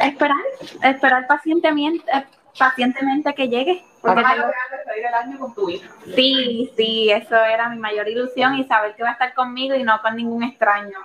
Esperar, 0.00 0.36
esperar 0.82 1.26
pacientemente, 1.26 2.04
eh, 2.12 2.24
pacientemente 2.58 3.34
que 3.34 3.48
llegue. 3.48 3.84
Porque 4.00 4.20
Vas 4.22 4.24
a 4.32 4.34
tengo- 4.34 4.46
lograr 4.46 4.62
despedir 4.70 5.06
el 5.06 5.14
año 5.14 5.38
con 5.38 5.54
tu 5.54 5.70
hija. 5.70 5.88
Sí, 6.14 6.70
sí, 6.76 7.10
eso 7.10 7.36
era 7.36 7.68
mi 7.70 7.78
mayor 7.78 8.06
ilusión 8.08 8.54
y 8.56 8.64
saber 8.64 8.94
que 8.94 9.02
va 9.02 9.10
a 9.10 9.12
estar 9.12 9.32
conmigo 9.34 9.74
y 9.74 9.82
no 9.82 10.00
con 10.02 10.16
ningún 10.16 10.42
extraño. 10.42 10.98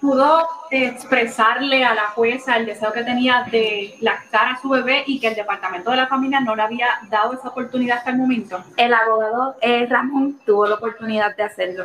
pudo 0.00 0.46
expresarle 0.70 1.84
a 1.84 1.94
la 1.94 2.08
jueza 2.08 2.56
el 2.56 2.66
deseo 2.66 2.92
que 2.92 3.04
tenía 3.04 3.46
de 3.50 3.94
lactar 4.00 4.48
a 4.48 4.58
su 4.60 4.68
bebé 4.68 5.04
y 5.06 5.18
que 5.20 5.28
el 5.28 5.34
departamento 5.34 5.90
de 5.92 5.96
la 5.96 6.08
familia 6.08 6.40
no 6.40 6.54
le 6.56 6.62
había 6.62 6.88
dado 7.08 7.32
esa 7.32 7.48
oportunidad 7.48 7.98
hasta 7.98 8.10
el 8.10 8.16
momento. 8.18 8.62
El 8.76 8.92
abogado 8.92 9.56
eh, 9.62 9.86
Ramón 9.88 10.40
tuvo 10.44 10.66
la 10.66 10.74
oportunidad 10.74 11.34
de 11.36 11.44
hacerlo. 11.44 11.84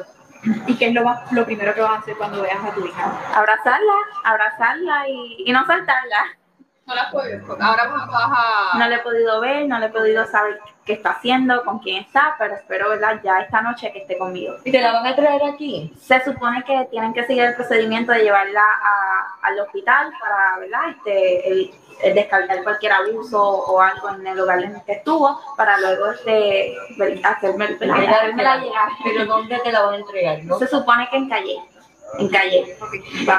¿Y 0.68 0.76
qué 0.78 0.88
es 0.88 0.94
lo, 0.94 1.04
va- 1.04 1.24
lo 1.32 1.46
primero 1.46 1.74
que 1.74 1.82
vas 1.82 1.92
a 1.92 1.96
hacer 2.00 2.16
cuando 2.18 2.42
veas 2.42 2.64
a 2.64 2.72
tu 2.74 2.86
hija? 2.86 3.12
Abrazarla, 3.36 3.94
abrazarla 4.24 5.08
y, 5.10 5.44
y 5.46 5.52
no 5.52 5.60
soltarla. 5.66 6.38
No 6.86 6.96
la 6.96 7.10
puedes. 7.12 7.42
Ahora 7.48 7.88
vas, 7.88 8.08
vas 8.08 8.32
a. 8.74 8.78
No 8.78 8.88
le 8.90 8.96
he 8.96 9.00
podido 9.00 9.40
ver, 9.40 9.68
no 9.68 9.80
le 9.80 9.86
he 9.86 9.90
podido 9.90 10.26
saber 10.26 10.60
qué 10.84 10.94
está 10.94 11.12
haciendo, 11.12 11.64
con 11.64 11.80
quién 11.80 12.04
está, 12.04 12.36
pero 12.40 12.56
espero 12.56 12.90
¿verdad? 12.90 13.22
ya 13.24 13.40
esta 13.40 13.62
noche 13.62 13.92
que 13.94 14.00
esté 14.00 14.18
conmigo. 14.18 14.56
¿Y 14.66 14.72
te 14.72 14.82
la 14.82 14.92
van 14.94 15.06
a 15.06 15.16
traer 15.16 15.42
aquí? 15.44 15.94
Se 16.02 16.22
supone 16.24 16.64
que 16.64 16.88
tienen 16.92 17.14
que 17.14 17.24
seguir 17.26 17.44
el 17.44 17.56
procedimiento 17.56 18.12
de 18.12 18.24
llevarla 18.24 18.62
a- 18.64 19.36
al 19.44 19.60
hospital 19.60 20.12
para 20.20 20.58
¿verdad? 20.60 20.90
Este, 20.90 21.50
el- 21.52 21.72
el 22.04 22.16
descartar 22.16 22.64
cualquier 22.64 22.94
abuso 22.94 23.40
o 23.40 23.80
algo 23.80 24.10
en 24.10 24.26
el 24.26 24.36
lugar 24.36 24.60
en 24.64 24.76
el 24.76 24.84
que 24.84 24.94
estuvo, 24.94 25.40
para 25.56 25.78
luego 25.80 26.12
este, 26.12 26.76
hacerme, 27.24 27.68
¿verdad? 27.80 28.60
¿Pero 29.04 29.26
dónde 29.28 29.60
te 29.60 29.72
la 29.72 29.84
van 29.84 29.94
a 29.94 29.98
entregar? 29.98 30.44
¿no? 30.44 30.58
Se 30.58 30.68
supone 30.68 31.08
que 31.12 31.18
en 31.18 31.30
calle, 31.30 31.60
en 32.18 32.30
calle. 32.30 32.78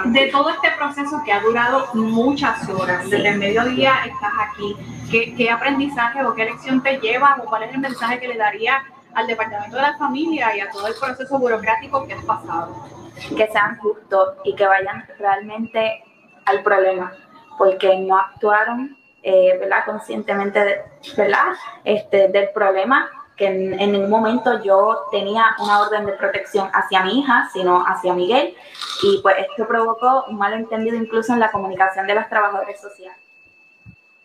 De 0.07 0.27
todo 0.29 0.51
este 0.51 0.71
proceso 0.73 1.23
que 1.25 1.33
ha 1.33 1.41
durado 1.41 1.89
muchas 1.95 2.69
horas, 2.69 3.09
desde 3.09 3.29
el 3.29 3.39
mediodía 3.39 4.05
estás 4.07 4.33
aquí, 4.49 4.77
¿qué, 5.11 5.35
qué 5.35 5.51
aprendizaje 5.51 6.25
o 6.25 6.35
qué 6.35 6.47
lección 6.47 6.83
te 6.83 6.99
llevas 6.99 7.39
o 7.41 7.45
cuál 7.45 7.65
es 7.65 7.75
el 7.75 7.81
mensaje 7.81 8.19
que 8.21 8.29
le 8.29 8.37
daría 8.37 8.83
al 9.15 9.27
departamento 9.27 9.77
de 9.77 9.83
la 9.83 9.97
familia 9.99 10.57
y 10.57 10.61
a 10.61 10.71
todo 10.71 10.87
el 10.87 10.95
proceso 10.95 11.39
burocrático 11.39 12.07
que 12.07 12.15
has 12.15 12.25
pasado? 12.25 12.93
que 13.37 13.47
sean 13.49 13.79
justos 13.79 14.35
y 14.45 14.55
que 14.55 14.67
vayan 14.67 15.07
realmente 15.19 16.03
al 16.45 16.63
problema, 16.63 17.13
porque 17.59 17.99
no 17.99 18.19
actuaron 18.19 18.97
eh, 19.23 19.57
¿verdad? 19.59 19.85
conscientemente 19.87 20.83
¿verdad? 21.17 21.53
Este, 21.85 22.29
del 22.29 22.51
problema, 22.51 23.09
que 23.37 23.47
en, 23.47 23.81
en 23.81 23.93
ningún 23.93 24.11
momento 24.11 24.63
yo 24.63 25.09
tenía 25.11 25.45
una 25.59 25.81
orden 25.81 26.07
de 26.07 26.13
protección 26.15 26.69
hacia 26.73 27.03
mi 27.05 27.21
hija, 27.21 27.49
sino 27.53 27.85
hacia 27.87 28.15
Miguel, 28.15 28.55
y 29.03 29.21
pues 29.23 29.37
esto 29.39 29.67
provocó 29.67 30.25
un 30.29 30.39
malentendido 30.39 30.97
incluso 30.97 31.33
en 31.33 31.41
la 31.41 31.51
comunicación 31.51 32.07
de 32.07 32.15
los 32.15 32.29
trabajadores 32.29 32.81
sociales. 32.81 33.19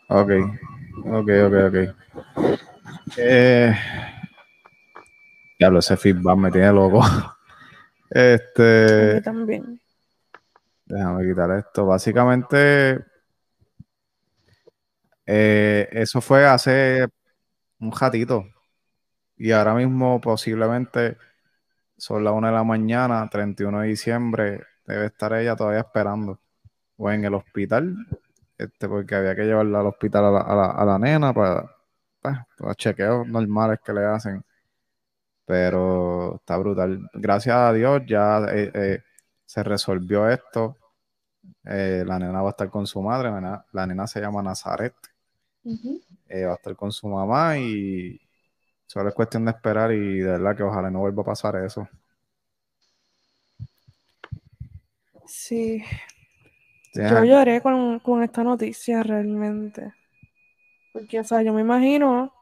Ok, 0.09 0.29
ok, 1.05 1.29
ok, 1.47 1.53
ok. 1.67 1.75
Eh, 3.17 3.73
diablo, 5.59 5.79
ese 5.79 5.97
feedback 5.97 6.37
me 6.37 6.51
tiene 6.51 6.71
loco. 6.71 7.01
A 8.95 9.05
Este, 9.05 9.05
mí 9.05 9.21
también. 9.21 9.79
déjame 10.85 11.27
quitar 11.27 11.51
esto. 11.51 11.85
Básicamente, 11.85 13.05
eh, 15.25 15.87
eso 15.91 16.21
fue 16.21 16.45
hace 16.45 17.07
un 17.79 17.91
ratito. 17.91 18.45
Y 19.37 19.51
ahora 19.51 19.75
mismo 19.75 20.19
posiblemente 20.21 21.17
son 21.97 22.23
las 22.23 22.33
1 22.33 22.47
de 22.47 22.53
la 22.53 22.63
mañana, 22.63 23.27
31 23.29 23.81
de 23.81 23.87
diciembre. 23.87 24.63
debe 24.85 25.07
estar 25.07 25.33
ella 25.33 25.55
todavía 25.55 25.81
esperando. 25.81 26.39
O 26.97 27.11
en 27.11 27.25
el 27.25 27.33
hospital, 27.35 27.95
este, 28.57 28.87
porque 28.89 29.15
había 29.15 29.35
que 29.35 29.43
llevarla 29.45 29.81
al 29.81 29.87
hospital 29.87 30.25
a 30.25 30.31
la, 30.31 30.41
a 30.41 30.55
la, 30.55 30.65
a 30.71 30.85
la 30.85 30.99
nena 30.99 31.33
para, 31.33 31.61
pues, 32.21 32.35
para 32.57 32.69
los 32.69 32.77
chequeos 32.77 33.27
normales 33.27 33.79
que 33.85 33.93
le 33.93 34.05
hacen. 34.05 34.43
Pero 35.45 36.35
está 36.37 36.57
brutal. 36.57 37.09
Gracias 37.13 37.55
a 37.55 37.73
Dios 37.73 38.01
ya 38.07 38.39
eh, 38.51 38.71
eh, 38.73 39.03
se 39.45 39.63
resolvió 39.63 40.29
esto. 40.29 40.77
Eh, 41.65 42.03
la 42.05 42.19
nena 42.19 42.41
va 42.41 42.49
a 42.49 42.51
estar 42.51 42.69
con 42.69 42.87
su 42.87 43.01
madre. 43.01 43.29
La 43.31 43.41
nena, 43.41 43.65
la 43.71 43.87
nena 43.87 44.07
se 44.07 44.21
llama 44.21 44.41
Nazaret. 44.43 44.93
Va 45.65 46.51
a 46.51 46.55
estar 46.55 46.75
con 46.75 46.91
su 46.91 47.07
mamá 47.07 47.57
y 47.57 48.19
solo 48.87 49.09
es 49.09 49.15
cuestión 49.15 49.45
de 49.45 49.51
esperar 49.51 49.91
y 49.93 50.19
de 50.19 50.31
verdad 50.31 50.57
que 50.57 50.63
ojalá 50.63 50.89
no 50.91 50.99
vuelva 51.01 51.21
a 51.21 51.25
pasar 51.25 51.57
eso. 51.57 51.87
Sí, 55.25 55.83
yo 57.09 57.23
lloré 57.23 57.61
con, 57.61 57.99
con 57.99 58.23
esta 58.23 58.43
noticia 58.43 59.01
realmente. 59.03 59.93
Porque, 60.93 61.19
o 61.19 61.23
sea, 61.23 61.41
yo 61.43 61.53
me 61.53 61.61
imagino 61.61 62.33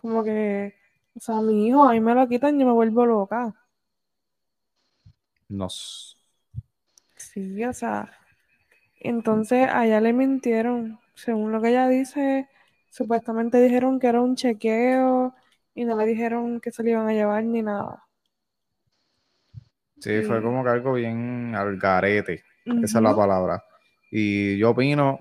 como 0.00 0.24
que, 0.24 0.74
o 1.16 1.20
sea, 1.20 1.40
mi 1.42 1.68
hijo, 1.68 1.84
a 1.88 1.92
mí 1.92 2.00
me 2.00 2.14
lo 2.14 2.28
quitan 2.28 2.56
y 2.56 2.60
yo 2.60 2.66
me 2.66 2.72
vuelvo 2.72 3.06
loca. 3.06 3.54
nos 5.50 6.16
Sí, 7.16 7.64
o 7.64 7.72
sea, 7.72 8.10
entonces 9.00 9.68
a 9.70 9.86
ella 9.86 10.00
le 10.00 10.12
mintieron. 10.14 11.00
Según 11.14 11.52
lo 11.52 11.62
que 11.62 11.70
ella 11.70 11.88
dice, 11.88 12.48
supuestamente 12.90 13.60
dijeron 13.62 14.00
que 14.00 14.08
era 14.08 14.22
un 14.22 14.36
chequeo 14.36 15.34
y 15.74 15.84
no 15.84 15.96
le 15.96 16.06
dijeron 16.06 16.60
que 16.60 16.70
se 16.70 16.82
le 16.82 16.90
iban 16.90 17.08
a 17.08 17.12
llevar 17.12 17.44
ni 17.44 17.62
nada. 17.62 18.04
Sí, 19.98 20.22
fue 20.22 20.42
como 20.42 20.64
que 20.64 20.70
algo 20.70 20.94
bien 20.94 21.54
al 21.54 21.76
garete, 21.76 22.42
esa 22.64 22.98
es 22.98 23.02
la 23.02 23.14
palabra. 23.14 23.62
Y 24.10 24.56
yo 24.58 24.70
opino 24.70 25.20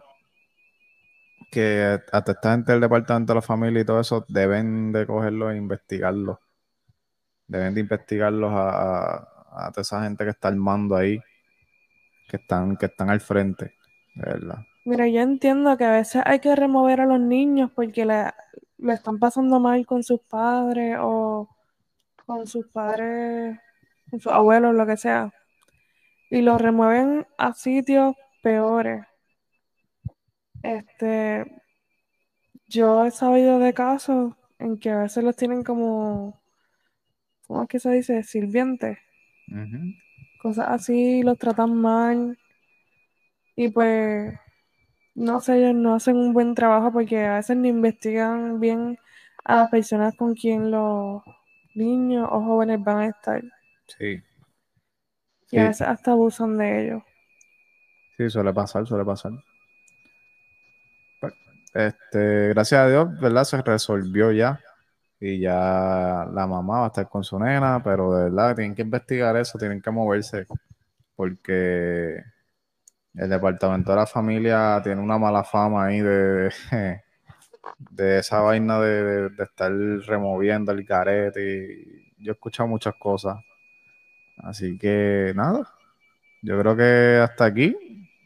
que 1.52 2.00
hasta 2.12 2.32
esta 2.32 2.52
gente 2.52 2.72
del 2.72 2.82
Departamento 2.82 3.34
de 3.34 3.38
la 3.38 3.42
Familia 3.42 3.82
y 3.82 3.86
todo 3.86 4.00
eso 4.00 4.26
deben 4.30 4.92
de 4.92 5.06
cogerlo 5.06 5.52
e 5.52 5.58
investigarlo. 5.58 6.40
Deben 7.48 7.74
de 7.74 7.82
investigarlos 7.82 8.52
a, 8.54 8.70
a, 8.70 9.68
a 9.68 9.72
toda 9.72 9.82
esa 9.82 10.04
gente 10.04 10.24
que 10.24 10.30
está 10.30 10.48
armando 10.48 10.96
ahí, 10.96 11.20
que 12.30 12.38
están, 12.38 12.78
que 12.78 12.86
están 12.86 13.10
al 13.10 13.20
frente, 13.20 13.74
de 14.16 14.26
verdad. 14.26 14.60
Mira, 14.86 15.08
yo 15.08 15.22
entiendo 15.22 15.78
que 15.78 15.86
a 15.86 15.92
veces 15.92 16.22
hay 16.26 16.40
que 16.40 16.56
remover 16.56 17.02
a 17.02 17.06
los 17.06 17.20
niños 17.20 17.72
porque 17.76 18.06
le, 18.06 18.32
le 18.80 18.94
están 18.94 19.20
pasando 19.20 19.60
mal 19.60 19.86
con 19.86 20.04
sus 20.04 20.22
padres 20.22 20.98
o 21.00 21.50
con 22.26 22.48
sus 22.48 22.68
padres, 22.68 23.60
con 24.10 24.20
sus 24.20 24.32
abuelos, 24.32 24.76
lo 24.76 24.86
que 24.86 24.98
sea. 24.98 25.34
Y 26.30 26.42
los 26.42 26.62
remueven 26.62 27.28
a 27.38 27.54
sitios 27.54 28.16
peores. 28.42 29.06
Este, 30.64 31.46
yo 32.68 33.06
he 33.06 33.12
sabido 33.12 33.60
de 33.60 33.74
casos 33.74 34.36
en 34.60 34.78
que 34.78 34.92
a 34.92 35.00
veces 35.00 35.24
los 35.24 35.36
tienen 35.36 35.64
como, 35.64 36.40
¿cómo 37.48 37.64
es 37.64 37.70
que 37.70 37.80
se 37.80 37.92
dice? 37.92 38.24
Sirvientes. 38.24 39.00
Cosas 40.42 40.68
así, 40.70 41.24
los 41.24 41.38
tratan 41.38 41.76
mal. 41.76 42.38
Y 43.56 43.70
pues, 43.70 44.40
no 45.20 45.42
sé, 45.42 45.58
ellos 45.60 45.76
no 45.76 45.96
hacen 45.96 46.18
un 46.18 46.34
buen 46.34 46.56
trabajo 46.56 46.92
porque 46.92 47.26
a 47.26 47.36
veces 47.36 47.58
no 47.58 47.68
investigan 47.68 48.60
bien 48.60 48.98
a 49.46 49.58
las 49.58 49.70
personas 49.70 50.16
con 50.16 50.36
quien 50.36 50.72
los 50.72 51.24
niños 51.76 52.28
o 52.32 52.42
jóvenes 52.44 52.84
van 52.84 53.00
a 53.00 53.08
estar. 53.08 53.44
Sí, 53.88 54.24
Y 55.52 55.60
a 55.60 55.68
veces 55.68 55.88
hasta 55.88 56.14
abusan 56.14 56.58
de 56.58 56.86
ellos. 56.86 57.04
sí, 58.18 58.30
suele 58.30 58.54
pasar, 58.54 58.86
suele 58.86 59.06
pasar. 59.06 59.32
Este, 61.74 62.50
gracias 62.50 62.82
a 62.82 62.88
Dios, 62.90 63.20
¿verdad? 63.20 63.44
Se 63.44 63.62
resolvió 63.62 64.32
ya. 64.32 64.60
Y 65.20 65.40
ya 65.42 66.28
la 66.34 66.48
mamá 66.48 66.80
va 66.82 66.86
a 66.86 66.88
estar 66.90 67.10
con 67.10 67.24
su 67.24 67.40
nena, 67.40 67.82
pero 67.84 68.14
de 68.16 68.26
verdad 68.26 68.56
tienen 68.56 68.76
que 68.76 68.84
investigar 68.84 69.36
eso, 69.38 69.58
tienen 69.60 69.82
que 69.82 69.92
moverse, 69.92 70.48
porque 71.16 72.18
el 73.20 73.30
departamento 73.30 73.92
de 73.92 73.98
la 73.98 74.08
familia 74.08 74.82
tiene 74.84 75.02
una 75.02 75.18
mala 75.18 75.44
fama 75.44 75.86
ahí 75.86 76.00
de, 76.02 76.52
de 77.92 78.20
esa 78.20 78.42
vaina 78.42 78.80
de, 78.80 79.04
de- 79.04 79.30
de 79.30 79.44
estar 79.44 79.72
removiendo 80.08 80.72
el 80.72 80.84
garete. 80.84 81.74
Y 82.18 82.24
yo 82.24 82.32
he 82.32 82.36
escuchado 82.36 82.68
muchas 82.70 82.96
cosas. 82.96 83.38
Así 84.38 84.78
que 84.78 85.34
nada, 85.36 85.68
yo 86.42 86.60
creo 86.60 86.76
que 86.78 87.20
hasta 87.24 87.46
aquí. 87.46 87.78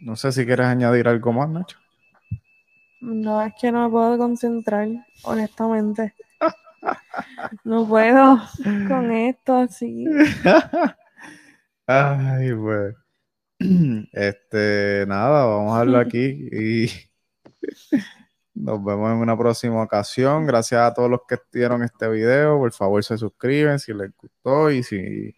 No 0.02 0.16
sé 0.16 0.32
si 0.32 0.46
quieres 0.46 0.68
añadir 0.68 1.08
algo 1.08 1.34
más, 1.34 1.50
Nacho. 1.50 1.78
No 3.02 3.40
es 3.44 3.54
que 3.62 3.72
no 3.72 3.84
me 3.84 3.92
puedo 3.92 4.18
concentrar, 4.18 4.88
honestamente. 5.24 6.16
No 7.64 7.86
puedo 7.88 8.40
con 8.88 9.12
esto 9.12 9.56
así. 9.56 10.08
Ay, 11.88 12.54
pues. 12.56 12.96
Este, 14.12 15.06
nada, 15.08 15.46
vamos 15.46 15.72
a 15.74 15.76
dejarlo 15.80 16.00
aquí 16.00 16.50
y 16.52 16.88
nos 18.56 18.84
vemos 18.84 19.12
en 19.12 19.18
una 19.18 19.38
próxima 19.38 19.84
ocasión. 19.84 20.46
Gracias 20.46 20.82
a 20.82 20.94
todos 20.94 21.10
los 21.10 21.22
que 21.28 21.38
vieron 21.52 21.84
este 21.84 22.08
video. 22.10 22.58
Por 22.60 22.72
favor, 22.74 23.04
se 23.04 23.18
suscriben 23.18 23.80
si 23.80 23.94
les 23.94 24.12
gustó 24.18 24.70
y 24.72 24.84
si, 24.84 25.34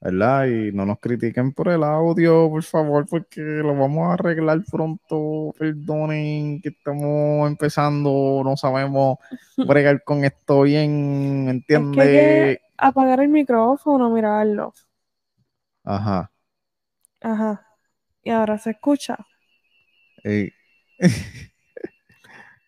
¿verdad? 0.00 0.46
Y 0.46 0.72
no 0.72 0.86
nos 0.86 0.98
critiquen 1.00 1.52
por 1.52 1.68
el 1.68 1.84
audio, 1.84 2.48
por 2.50 2.62
favor, 2.64 3.06
porque 3.08 3.40
lo 3.42 3.76
vamos 3.76 4.10
a 4.10 4.14
arreglar 4.14 4.60
pronto. 4.70 5.54
Perdonen 5.58 6.60
que 6.62 6.70
estamos 6.70 7.48
empezando, 7.50 8.42
no 8.44 8.56
sabemos 8.56 9.18
bregar 9.66 10.02
con 10.04 10.24
esto 10.24 10.62
bien, 10.62 11.46
¿me 11.46 11.52
Es 11.78 11.90
que 11.90 12.00
hay 12.02 12.16
entiendes? 12.18 12.58
que 12.58 12.62
apagar 12.78 13.20
el 13.20 13.28
micrófono, 13.28 14.10
mirarlo. 14.10 14.74
Ajá. 15.84 16.31
Ajá. 17.22 17.66
Y 18.22 18.30
ahora 18.30 18.58
se 18.58 18.70
escucha. 18.70 19.16
Ey. 20.24 20.52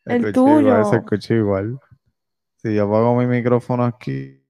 El 0.05 0.33
igual, 0.33 0.85
se 0.85 0.91
tuyo. 0.91 0.99
escucha 0.99 1.35
igual. 1.35 1.79
Si 2.57 2.75
yo 2.75 2.85
apago 2.85 3.17
mi 3.17 3.27
micrófono 3.27 3.85
aquí. 3.85 4.44